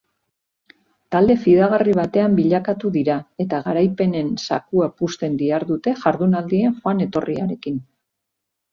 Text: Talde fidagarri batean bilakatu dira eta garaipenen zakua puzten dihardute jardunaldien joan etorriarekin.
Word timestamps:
Talde 1.15 1.35
fidagarri 1.43 1.93
batean 1.99 2.39
bilakatu 2.39 2.91
dira 2.97 3.19
eta 3.47 3.61
garaipenen 3.69 4.33
zakua 4.49 4.91
puzten 5.03 5.39
dihardute 5.45 5.97
jardunaldien 6.05 6.79
joan 6.83 7.09
etorriarekin. 7.11 7.83